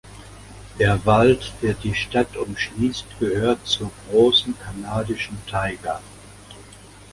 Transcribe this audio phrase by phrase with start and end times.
[0.79, 6.01] Der Wald, der die Stadt umschließt gehört zur großen kanadischen Taiga.